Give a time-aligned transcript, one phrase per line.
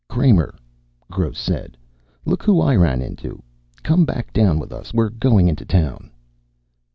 [0.09, 0.55] "Kramer,"
[1.11, 1.77] Gross said.
[2.25, 3.43] "Look who I ran into.
[3.83, 4.95] Come back down with us.
[4.95, 6.09] We're going into town."